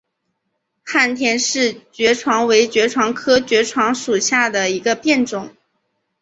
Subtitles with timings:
[0.83, 5.55] 早田氏爵床为爵床科爵床属下的一个变种。